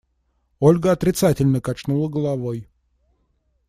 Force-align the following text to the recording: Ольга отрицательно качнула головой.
Ольга 0.59 0.93
отрицательно 0.93 1.61
качнула 1.61 2.09
головой. 2.09 2.67